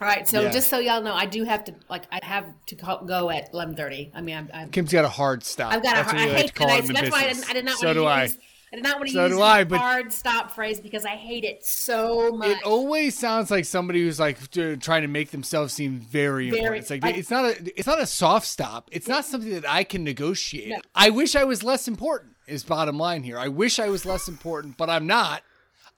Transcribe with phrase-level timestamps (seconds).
[0.00, 0.50] All right, so Yeah.
[0.50, 3.52] just so y'all know, I do have to like I have to call, go at
[3.52, 4.12] eleven thirty.
[4.14, 5.72] I mean, I'm, I'm Kim's got a hard stop.
[5.72, 6.28] I've got That's a hard.
[6.30, 7.64] I hate to call and it I, in the that's why I didn't, I did
[7.64, 8.22] not So want do to I.
[8.24, 8.38] use.
[8.70, 11.04] I did not want to So use do the I, but- hard stop phrase because
[11.06, 12.48] I hate it so much.
[12.58, 16.82] It always sounds like somebody who's like trying to make themselves seem very, Very- important.
[16.82, 18.88] It's like I- it's not a it's not a soft stop.
[18.92, 20.68] It's not something that I can negotiate.
[20.68, 20.80] No.
[20.94, 22.34] I wish I was less important.
[22.46, 23.38] Is bottom line here.
[23.38, 25.42] I wish I was less important, but I'm not.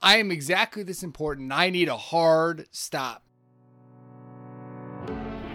[0.01, 1.51] I am exactly this important.
[1.51, 3.21] I need a hard stop.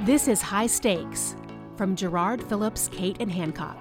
[0.06, 1.34] This is High Stakes
[1.76, 3.76] from Jarrard Phillips, Cate, and Hancock.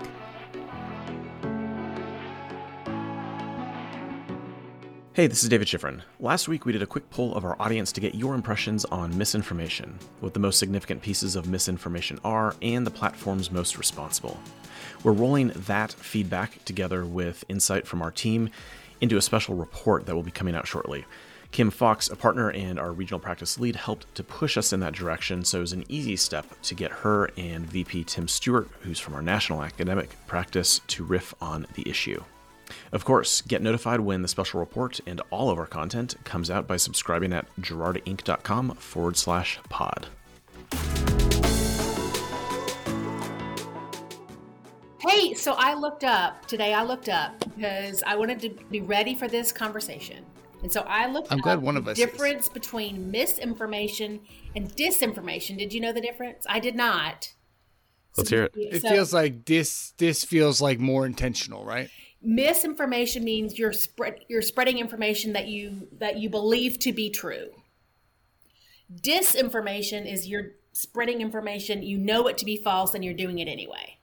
[5.14, 6.02] Hey, this is David Shifrin.
[6.20, 9.16] Last week we did a quick poll of our audience to get your impressions on
[9.16, 14.40] misinformation, what the most significant pieces of misinformation are, and the platforms most responsible.
[15.04, 18.50] We're rolling that feedback together with insight from our team
[19.00, 21.06] into a special report that will be coming out shortly.
[21.56, 24.92] Kim Fox, a partner and our regional practice lead, helped to push us in that
[24.92, 29.00] direction, so it was an easy step to get her and VP Tim Stewart, who's
[29.00, 32.22] from our national academic practice, to riff on the issue.
[32.92, 36.68] Of course, get notified when the special report and all of our content comes out
[36.68, 40.08] by subscribing at jarrardinc.com forward slash pod.
[45.00, 46.74] Hey, so I looked up today.
[46.74, 50.26] I looked up because I wanted to be ready for this conversation,
[50.64, 51.32] and so I looked.
[51.32, 52.06] I'm glad up one the of us is.
[52.06, 54.22] difference between misinformation
[54.56, 55.58] and disinformation.
[55.58, 56.46] Did you know the difference?
[56.50, 57.34] I did not.
[58.18, 58.54] Let's hear it.
[58.56, 61.90] It So- feels like this this feels like more intentional, right?
[62.28, 67.50] misinformation means you're spread you're spreading information that you that you believe to be true.
[69.02, 73.48] Disinformation is you're spreading information you know it to be false and you're doing it
[73.48, 73.98] anyway.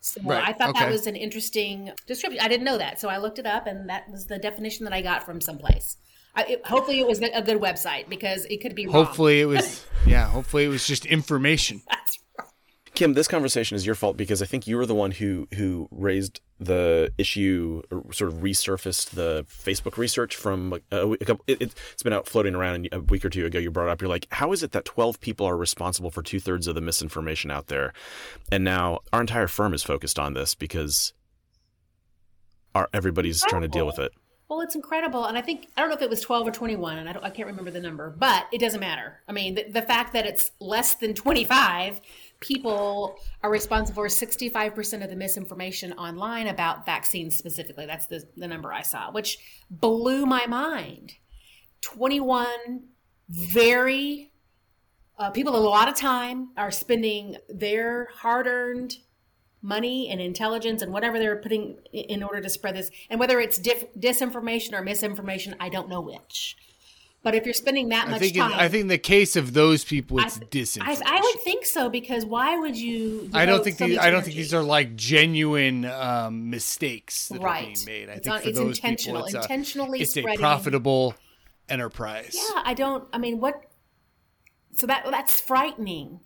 [0.00, 0.80] So Right, I thought okay.
[0.80, 2.40] that was an interesting description.
[2.40, 4.92] I didn't know that, so I looked it up, and that was the definition that
[4.92, 5.96] I got from someplace.
[6.34, 9.06] I, it, hopefully, it was a good website because it could be wrong.
[9.06, 11.82] Hopefully it was yeah, hopefully it was just information.
[11.88, 12.18] That's.
[12.98, 15.86] Kim, this conversation is your fault because I think you were the one who who
[15.92, 21.44] raised the issue, or sort of resurfaced the Facebook research from a, a couple.
[21.46, 24.00] It, it's been out floating around, a week or two ago, you brought up.
[24.00, 26.80] You're like, how is it that 12 people are responsible for two thirds of the
[26.80, 27.92] misinformation out there,
[28.50, 31.12] and now our entire firm is focused on this because
[32.74, 34.10] our everybody's trying to deal with it.
[34.48, 36.98] Well, it's incredible, and I think I don't know if it was twelve or twenty-one,
[36.98, 39.20] and I, I can't remember the number, but it doesn't matter.
[39.28, 42.00] I mean, the, the fact that it's less than twenty-five
[42.40, 47.86] people are responsible for sixty-five percent of the misinformation online about vaccines specifically.
[47.86, 49.38] That's the the number I saw, which
[49.70, 51.14] blew my mind.
[51.80, 52.84] Twenty-one
[53.28, 54.32] very
[55.18, 58.96] uh, people a lot of time are spending their hard-earned
[59.60, 63.58] money and intelligence and whatever they're putting in order to spread this and whether it's
[63.58, 66.56] dif- disinformation or misinformation i don't know which
[67.22, 69.52] but if you're spending that I much in, time I think in the case of
[69.52, 71.02] those people I- it's I, disinformation.
[71.06, 74.22] I would think so because why would you I don't think so these, I don't
[74.22, 78.08] think these are like genuine um, mistakes that right are being made.
[78.08, 81.14] I it's, think not, for those intentional people, it's a, intentionally it's a profitable
[81.68, 82.34] enterprise.
[82.34, 83.62] yeah i don't i mean what
[84.74, 86.20] so that that's frightening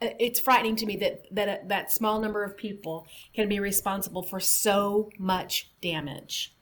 [0.00, 4.22] Uh, it's frightening to me that that that small number of people can be responsible
[4.22, 6.54] for so much damage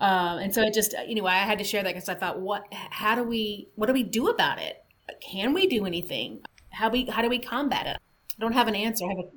[0.00, 2.64] um, and so it just anyway i had to share that because i thought what
[2.72, 4.82] how do we what do we do about it?
[5.20, 6.40] Can we do anything?
[6.70, 7.96] How we how do we combat it?
[7.96, 9.04] I don't have an answer.
[9.04, 9.28] I have a,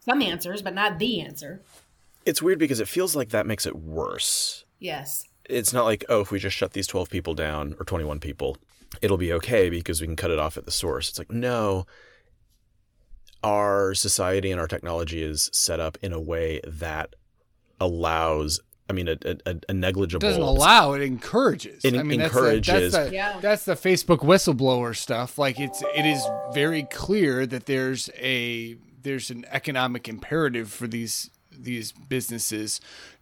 [0.00, 1.62] some answers but not the answer.
[2.24, 4.64] It's weird because it feels like that makes it worse.
[4.78, 5.26] yes.
[5.48, 8.56] It's not like oh if we just shut these 12 people down or 21 people
[9.02, 11.08] it'll be okay because we can cut it off at the source.
[11.08, 11.86] It's like no.
[13.42, 17.16] Our society and our technology is set up in a way that
[17.80, 21.84] allows i mean a, a, a negligible It doesn't allow; it encourages.
[21.84, 23.40] It I mean, encourages- That's the, that's, the, Yeah.
[23.40, 25.38] that's the Facebook whistleblower stuff.
[25.38, 31.30] Like it's it is very clear that there's a there's an economic imperative for these
[31.50, 32.80] these businesses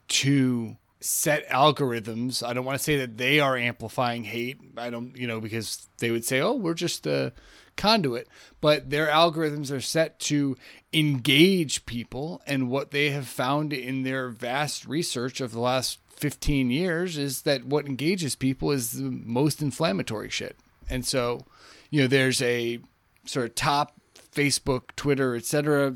[0.09, 2.47] to set algorithms.
[2.47, 4.59] I don't want to say that they are amplifying hate.
[4.77, 7.33] I don't, you know, because they would say, "Oh, we're just a
[7.77, 8.29] conduit,"
[8.61, 10.57] but their algorithms are set to
[10.93, 16.71] engage people, and what they have found in their vast research of the last 15
[16.71, 20.57] years is that what engages people is the most inflammatory shit.
[20.91, 21.47] And so,
[21.91, 22.81] you know, there's a
[23.25, 24.01] sort of top
[24.35, 25.95] Facebook, Twitter, etc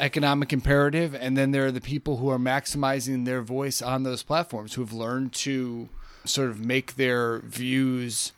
[0.00, 4.22] economic imperative and then there are the people who are maximizing their voice on those
[4.22, 5.88] platforms who have learned to
[6.24, 8.32] sort of make their views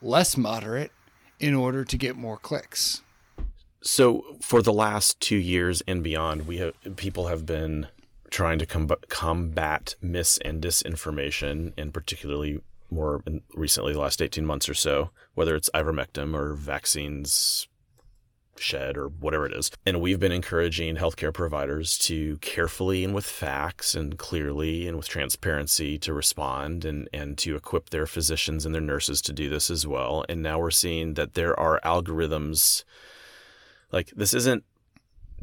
[0.00, 0.92] less moderate
[1.38, 3.02] in order to get more clicks.
[3.82, 7.88] So for the last two years and beyond, we have people have been
[8.30, 12.60] trying to comb- combat mis and disinformation, and particularly
[12.90, 13.22] more
[13.54, 17.66] recently, the last 18 months or so, whether it's ivermectin or vaccines
[18.58, 19.70] shed or whatever it is.
[19.84, 25.08] And we've been encouraging healthcare providers to carefully and with facts and clearly and with
[25.08, 29.70] transparency to respond and, and to equip their physicians and their nurses to do this
[29.70, 30.24] as well.
[30.28, 32.84] And now we're seeing that there are algorithms
[33.90, 34.64] like this isn't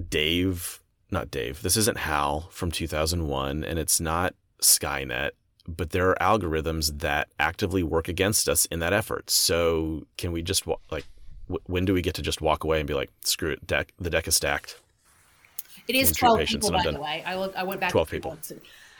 [0.09, 5.31] Dave, not Dave, this isn't Hal from 2001 and it's not Skynet
[5.67, 9.29] but there are algorithms that actively work against us in that effort.
[9.29, 11.05] So can we just like
[11.65, 14.09] when do we get to just walk away and be like, screw it, deck the
[14.09, 14.79] deck is stacked?
[15.87, 17.23] It is twelve people, by the way.
[17.25, 17.91] I look, I went back.
[17.91, 18.37] Twelve people.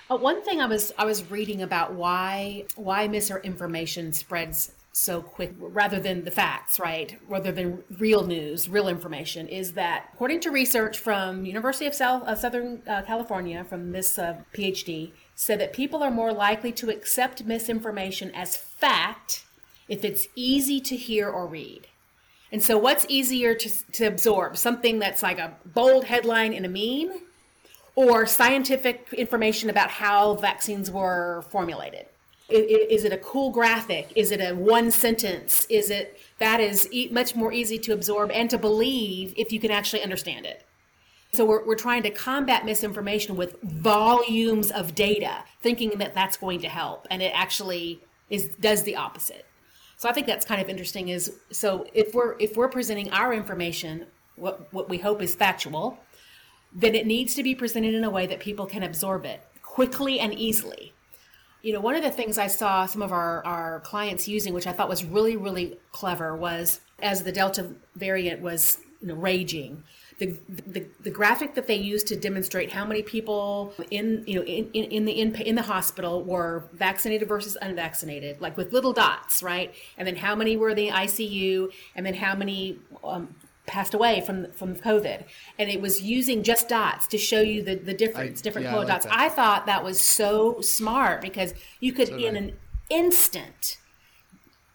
[0.10, 5.54] Uh, one thing I was I was reading about why why misinformation spreads so quick
[5.60, 10.50] rather than the facts right rather than real news real information is that according to
[10.50, 15.74] research from university of south uh, southern uh, california from this uh, phd said that
[15.74, 19.46] people are more likely to accept misinformation as fact
[19.88, 21.88] if it's easy to hear or read
[22.52, 24.58] and so, what's easier to, to absorb?
[24.58, 27.20] Something that's like a bold headline in a meme,
[28.00, 32.06] or scientific information about how vaccines were formulated?
[32.48, 34.12] Is it a cool graphic?
[34.16, 35.68] Is it a one sentence?
[35.70, 39.70] Is it that is much more easy to absorb and to believe if you can
[39.70, 40.66] actually understand it?
[41.34, 46.62] So we're, we're trying to combat misinformation with volumes of data, thinking that that's going
[46.62, 49.46] to help, and it actually is does the opposite.
[50.00, 51.10] So I think that's kind of interesting.
[51.10, 54.06] Is so if we're if we're presenting our information,
[54.38, 56.00] what what we hope is factual,
[56.74, 60.22] then it needs to be presented in a way that people can absorb it quickly
[60.22, 60.94] and easily.
[61.62, 64.66] You know, one of the things I saw some of our, our clients using, which
[64.66, 69.84] I thought was really, really clever, was as the Delta variant was you know, raging,
[70.20, 70.38] the,
[70.68, 74.70] the, the graphic that they used to demonstrate how many people in you know in,
[74.74, 79.42] in, in the in, in the hospital were vaccinated versus unvaccinated, like with little dots,
[79.42, 79.74] right?
[79.98, 83.34] And then how many were in the ICU, and then how many um,
[83.66, 85.24] passed away from from COVID,
[85.58, 88.72] and it was using just dots to show you the the difference, I, different yeah,
[88.72, 89.06] color like dots.
[89.06, 89.18] That.
[89.18, 92.58] I thought that was so smart because you could so in an
[92.90, 93.78] instant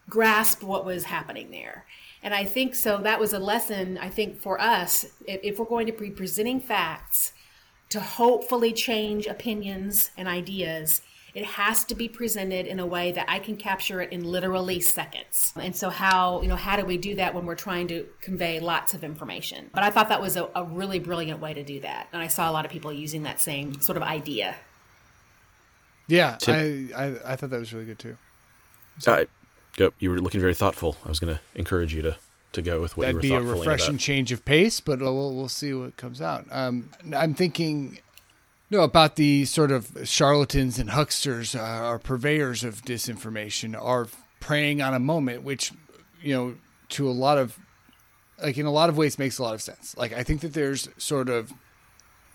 [0.09, 1.85] grasp what was happening there.
[2.25, 5.67] And I think so that was a lesson, I think, for us, if, if we're
[5.67, 7.35] going to be presenting facts
[7.91, 11.03] to hopefully change opinions and ideas,
[11.35, 14.81] it has to be presented in a way that I can capture it in literally
[14.81, 15.53] seconds.
[15.57, 18.59] And so how, you know, how do we do that when we're trying to convey
[18.59, 19.69] lots of information?
[19.75, 22.09] But I thought that was a, a really brilliant way to do that.
[22.13, 24.55] And I saw a lot of people using that same sort of idea.
[26.07, 28.17] Yeah, I, I, I thought that was really good too.
[28.99, 29.27] So,
[29.79, 30.97] Yep, you were looking very thoughtful.
[31.05, 32.17] I was going to encourage you to
[32.53, 35.01] to go with what That'd you were thoughtful be a refreshing change of pace, but
[35.01, 36.47] we'll, we'll see what comes out.
[36.53, 37.99] Um, I'm thinking,
[38.71, 44.07] no, about the sort of charlatans and hucksters, uh, or purveyors of disinformation, are
[44.39, 45.73] preying on a moment, which
[46.23, 46.55] you know,
[46.91, 47.59] to a lot of,
[48.43, 49.97] like in a lot of ways, makes a lot of sense.
[49.97, 51.53] Like I think that there's sort of,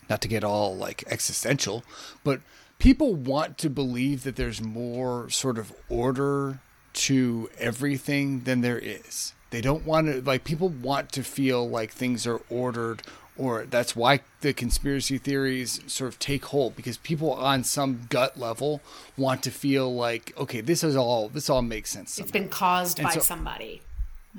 [0.09, 1.83] not to get all like existential,
[2.25, 2.41] but
[2.77, 6.59] people want to believe that there's more sort of order
[6.94, 9.33] to everything than there is.
[9.51, 13.01] They don't want to like people want to feel like things are ordered
[13.39, 18.38] or that's why the conspiracy theories sort of take hold because people on some gut
[18.38, 18.81] level
[19.18, 22.25] want to feel like okay this is all this all makes sense somehow.
[22.25, 23.81] it's been caused and by so, somebody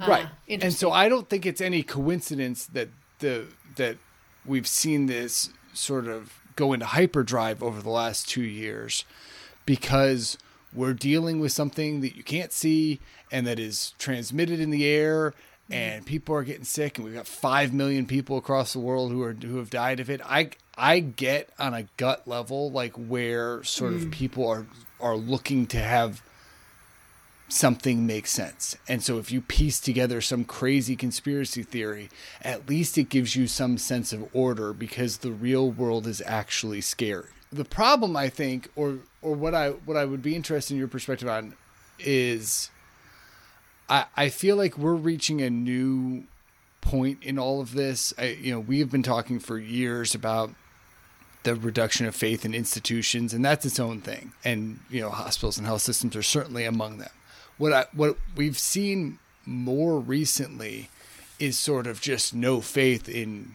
[0.00, 2.88] uh, right and so i don't think it's any coincidence that
[3.20, 3.96] the that
[4.44, 9.04] we've seen this sort of go into hyperdrive over the last two years
[9.64, 10.36] because
[10.74, 13.00] we're dealing with something that you can't see
[13.30, 15.34] and that is transmitted in the air
[15.70, 19.22] and people are getting sick and we've got 5 million people across the world who
[19.22, 20.20] are who have died of it.
[20.24, 24.02] I i get on a gut level like where sort mm.
[24.02, 24.66] of people are
[25.00, 26.22] are looking to have
[27.48, 28.76] something make sense.
[28.88, 32.08] And so if you piece together some crazy conspiracy theory
[32.42, 36.80] at least it gives you some sense of order because the real world is actually
[36.80, 37.28] scary.
[37.52, 40.88] The problem I think, or or what I what I would be interested in your
[40.88, 41.54] perspective on,
[41.98, 42.70] is
[43.88, 46.24] I I feel like we're reaching a new
[46.80, 48.14] point in all of this.
[48.18, 50.50] I, you know, we have been talking for years about
[51.42, 54.32] the reduction of faith in institutions, and that's its own thing.
[54.44, 57.10] And you know, hospitals and health systems are certainly among them.
[57.58, 60.88] What I what we've seen more recently
[61.38, 63.52] is sort of just no faith in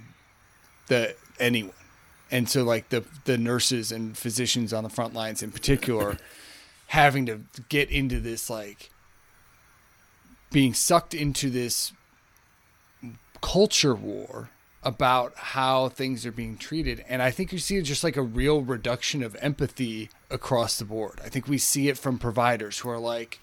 [0.88, 1.74] the anyone
[2.32, 6.18] and so like the the nurses and physicians on the front lines in particular
[6.88, 8.90] having to get into this like
[10.52, 11.92] being sucked into this
[13.42, 14.50] culture war
[14.86, 17.04] about how things are being treated.
[17.10, 21.20] And I think you see just like a real reduction of empathy across the board.
[21.26, 23.40] I think we see it from providers who are like,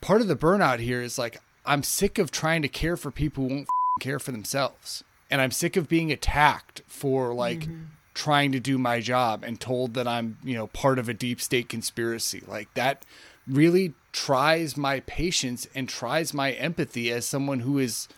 [0.00, 3.48] part of the burnout here is like, I'm sick of trying to care for people
[3.48, 3.68] who won't
[4.00, 5.02] care for themselves.
[5.30, 7.82] And I'm sick of being attacked for like mm-hmm.
[8.14, 11.40] trying to do my job and told that I'm, you know, part of a deep
[11.40, 12.42] state conspiracy.
[12.46, 13.04] Like that
[13.46, 18.08] really tries my patience and tries my empathy as someone who is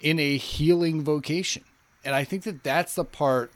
[0.00, 1.64] in a healing vocation.
[2.04, 3.52] And I think that that's the part.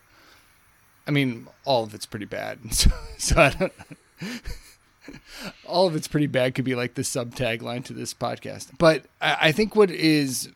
[1.07, 2.59] I mean, all of it's pretty bad.
[2.71, 3.73] So, so I don't.
[5.67, 8.71] all of it's pretty bad could be like the sub tagline to this podcast.
[8.79, 10.51] But I, I think what is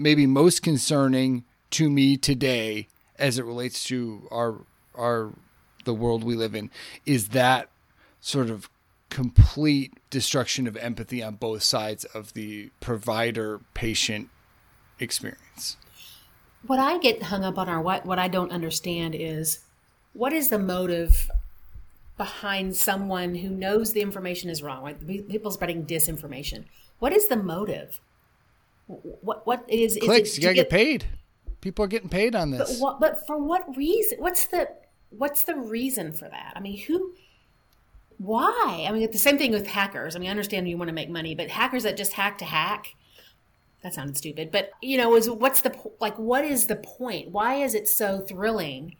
[0.00, 2.88] maybe most concerning to me today,
[3.18, 4.64] as it relates to our
[4.94, 5.32] our
[5.84, 6.70] the world we live in,
[7.06, 7.68] is that
[8.20, 8.68] sort of
[9.08, 14.28] complete destruction of empathy on both sides of the provider patient
[14.98, 15.76] experience.
[16.66, 19.60] What I get hung up on are what what I don't understand is
[20.12, 21.30] what is the motive
[22.16, 25.28] behind someone who knows the information is wrong, right?
[25.28, 26.64] People spreading disinformation.
[26.98, 27.98] What is the motive?
[29.22, 30.30] What what is clicks?
[30.30, 31.04] Is it, you gotta get, get, paid.
[31.60, 32.78] People are getting paid on this.
[32.78, 34.18] But, what, but for what reason?
[34.18, 34.68] What's the
[35.10, 36.52] what's the reason for that?
[36.56, 37.14] I mean, who?
[38.18, 38.86] Why?
[38.86, 40.14] I mean, the same thing with hackers.
[40.14, 42.44] I mean, I understand you want to make money, but hackers that just hack to
[42.44, 42.94] hack
[43.82, 46.18] that sounded stupid, but you know, is what's the like?
[46.18, 47.30] What is the point?
[47.30, 48.96] Why is it so thrilling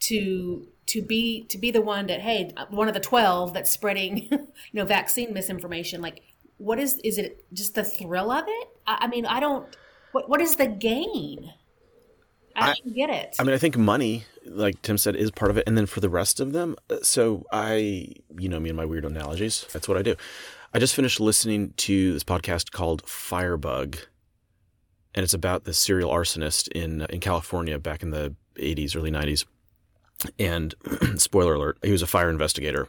[0.00, 4.28] to to be to be the one that hey, one of the twelve that's spreading,
[4.30, 6.00] you know, vaccine misinformation?
[6.00, 6.22] Like,
[6.62, 7.44] what is is it?
[7.52, 8.68] Just the thrill of it?
[8.86, 9.66] I, I mean, I don't.
[10.12, 11.52] What what is the gain?
[12.54, 13.36] I, I don't get it.
[13.38, 16.00] I mean, I think money, like Tim said, is part of it, and then for
[16.00, 19.66] the rest of them, uh, so I, you know, me and my weird analogies.
[19.72, 20.16] That's what I do.
[20.74, 23.96] I just finished listening to this podcast called Firebug
[25.14, 29.44] and it's about the serial arsonist in in California back in the 80s, early 90s.
[30.38, 30.74] And
[31.16, 32.88] spoiler alert, he was a fire investigator.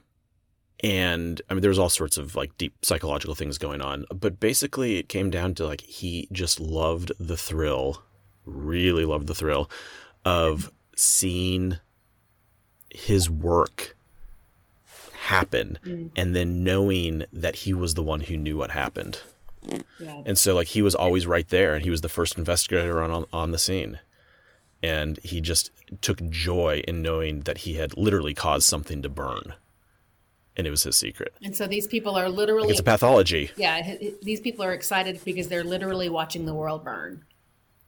[0.84, 4.40] And I mean, there was all sorts of like deep psychological things going on, but
[4.40, 8.04] basically, it came down to like he just loved the thrill,
[8.46, 9.70] really loved the thrill
[10.26, 11.78] of seeing
[12.90, 13.96] his work
[15.24, 16.12] happen mm.
[16.18, 19.22] and then knowing that he was the one who knew what happened.
[19.98, 20.22] Yeah.
[20.26, 23.26] And so like he was always right there and he was the first investigator on
[23.32, 24.00] on the scene.
[24.82, 25.72] And he just
[26.02, 29.54] took joy in knowing that he had literally caused something to burn.
[30.56, 31.34] And it was his secret.
[31.42, 33.52] And so these people are literally like it's a pathology.
[33.58, 37.24] Yeah, these people are excited because they're literally watching the world burn.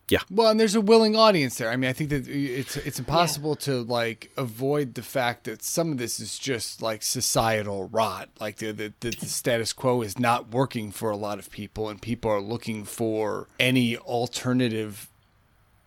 [0.08, 0.20] Yeah.
[0.30, 1.72] Well, and there's a willing audience there.
[1.72, 3.66] I mean, I think that it's it's impossible yeah.
[3.66, 8.30] to like avoid the fact that some of this is just like societal rot.
[8.40, 11.90] Like the, the the, the status quo is not working for a lot of people,
[11.90, 15.10] and people are looking for any alternative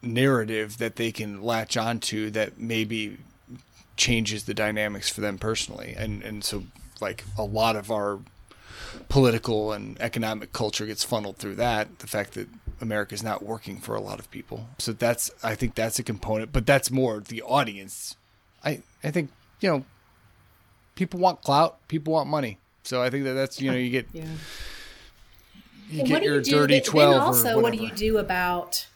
[0.03, 3.19] narrative that they can latch onto that maybe
[3.99, 5.95] changes the dynamics for them personally.
[5.99, 6.65] And and so
[7.01, 8.21] like a lot of our
[9.11, 11.99] political and economic culture gets funneled through that.
[11.99, 12.49] The fact that
[12.81, 14.69] America is not working for a lot of people.
[14.79, 18.17] So that's I think that's a component, but that's more the audience.
[18.65, 19.85] I I think you know
[20.95, 22.59] people want clout, people want money.
[22.85, 24.25] So I think that that's you know you get yeah.
[25.91, 27.13] you well, get your you dirty twelve.
[27.13, 28.87] Then also, what do you do about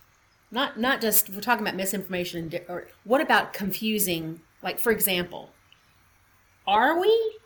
[0.51, 4.41] not not just we're talking about misinformation or what about confusing?
[4.63, 5.51] Like for example,
[6.67, 7.39] are we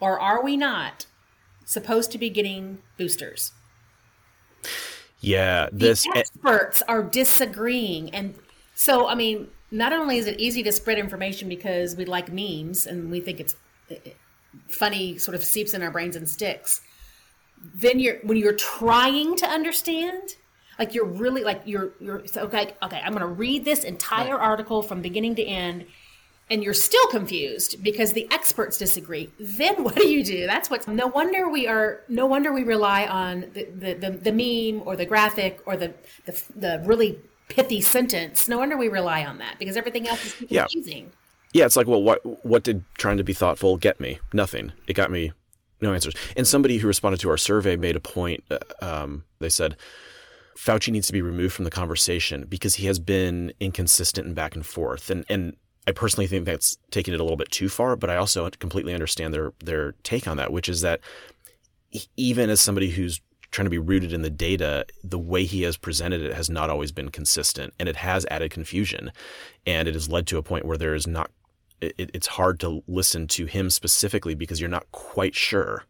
[0.00, 1.06] or are we not
[1.64, 3.52] supposed to be getting boosters?
[5.20, 8.34] Yeah, this the experts are disagreeing, and
[8.74, 12.86] so I mean, not only is it easy to spread information because we like memes
[12.86, 13.54] and we think it's
[14.68, 16.80] funny, sort of seeps in our brains and sticks.
[17.74, 20.36] Then you're when you're trying to understand,
[20.78, 22.74] like you're really like you're you're okay.
[22.82, 24.44] Okay, I'm going to read this entire right.
[24.44, 25.86] article from beginning to end
[26.48, 30.46] and you're still confused because the experts disagree then what do you do?
[30.46, 34.32] That's what no wonder we are no wonder we rely on the the, the, the
[34.32, 38.48] meme or the graphic or the, the, the really pithy sentence.
[38.48, 41.04] No wonder we rely on that because everything else is confusing
[41.52, 41.60] yeah.
[41.60, 44.18] yeah it's like well what what did trying to be thoughtful get me?
[44.32, 44.72] Nothing.
[44.86, 45.32] It got me
[45.80, 46.14] no answers.
[46.36, 49.76] And somebody who responded to our survey made a point uh, um, they said
[50.56, 54.54] Fauci needs to be removed from the conversation because he has been inconsistent and back
[54.54, 55.10] and forth.
[55.10, 55.54] And and
[55.86, 58.92] I personally think that's taking it a little bit too far, but I also completely
[58.92, 61.00] understand their their take on that, which is that
[62.16, 63.20] even as somebody who's
[63.52, 66.70] trying to be rooted in the data, the way he has presented it has not
[66.70, 69.12] always been consistent, and it has added confusion,
[69.64, 71.30] and it has led to a point where there is not.
[71.80, 75.84] It, it's hard to listen to him specifically because you're not quite sure.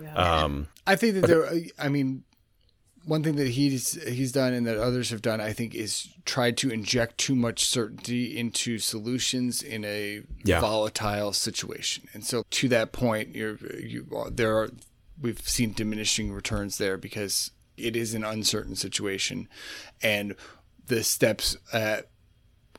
[0.00, 0.14] Yeah.
[0.14, 1.50] Um, I think that there.
[1.78, 2.24] I mean,
[3.04, 6.56] one thing that he's he's done and that others have done, I think, is tried
[6.58, 10.60] to inject too much certainty into solutions in a Yeah.
[10.60, 12.08] volatile situation.
[12.14, 14.70] And so, to that point, you're you there are
[15.20, 19.48] we've seen diminishing returns there because it is an uncertain situation,
[20.02, 20.34] and
[20.86, 22.02] the steps uh,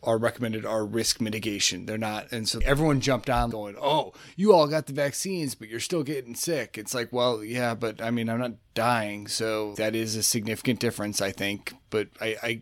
[0.05, 1.85] are recommended are risk mitigation.
[1.85, 5.67] They're not, and so everyone jumped on going, "Oh, you all got the vaccines, but
[5.67, 9.73] you're still getting sick." It's like, well, yeah, but I mean, I'm not dying, so
[9.75, 11.73] that is a significant difference, I think.
[11.89, 12.61] But I, I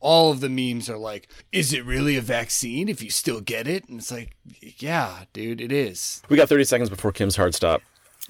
[0.00, 3.66] all of the memes are like, "Is it really a vaccine if you still get
[3.66, 4.36] it?" And it's like,
[4.78, 6.22] yeah, dude, it is.
[6.28, 7.82] We got 30 seconds before Kim's hard stop.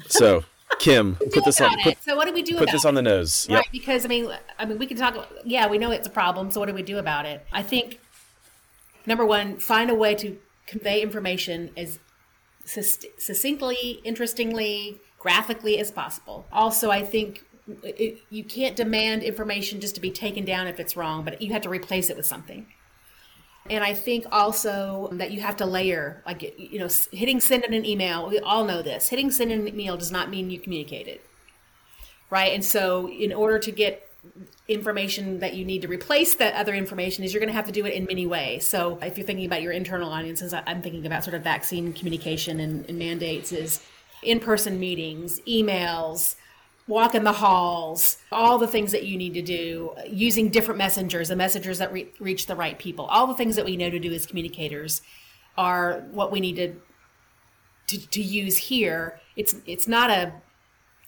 [0.08, 0.44] So,
[0.78, 2.02] Kim, put this on put.
[2.02, 2.88] So what do we do put about this it?
[2.88, 3.46] on the nose.
[3.48, 3.56] Yep.
[3.56, 5.28] Right, because I mean, I mean, we can talk.
[5.44, 6.50] Yeah, we know it's a problem.
[6.50, 7.44] So what do we do about it?
[7.52, 7.98] I think
[9.06, 11.98] number one, find a way to convey information as
[12.64, 16.46] succinctly, interestingly, graphically as possible.
[16.52, 17.44] Also, I think
[17.82, 21.52] it, you can't demand information just to be taken down if it's wrong, but you
[21.52, 22.66] have to replace it with something.
[23.70, 27.74] And I think also that you have to layer, like, you know, hitting send in
[27.74, 28.28] an email.
[28.28, 29.08] We all know this.
[29.08, 31.20] Hitting send in an email does not mean you communicated
[32.32, 32.54] right?
[32.54, 34.08] And so, in order to get
[34.68, 37.72] information that you need to replace that other information, is you're going to have to
[37.72, 38.68] do it in many ways.
[38.68, 42.60] So, if you're thinking about your internal audiences, I'm thinking about sort of vaccine communication
[42.60, 43.82] and, and mandates is
[44.22, 46.36] in-person meetings, emails,
[46.86, 51.28] walk in the halls, all the things that you need to do, using different messengers,
[51.28, 53.98] the messengers that re- reach the right people, all the things that we know to
[53.98, 55.02] do as communicators
[55.56, 56.74] are what we need to
[57.88, 59.20] to, to use here.
[59.36, 60.32] It's it's not a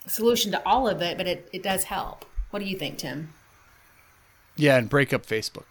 [0.06, 2.24] solution to all of it, but it, it does help.
[2.54, 3.30] What do you think, Tim?
[4.54, 5.64] Yeah, and break up Facebook.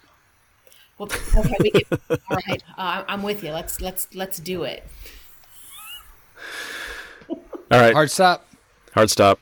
[0.98, 2.62] Well, okay, we can, all right.
[2.78, 3.52] Uh, I'm with you.
[3.52, 4.84] Let's let's let's do it.
[7.30, 7.38] All
[7.72, 7.94] right.
[7.94, 8.46] Hard stop.
[8.94, 9.40] Hard stop.